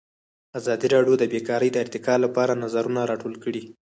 ازادي 0.59 0.87
راډیو 0.95 1.15
د 1.19 1.23
بیکاري 1.33 1.69
د 1.71 1.77
ارتقا 1.85 2.15
لپاره 2.25 2.59
نظرونه 2.63 3.01
راټول 3.11 3.33
کړي. 3.43 3.63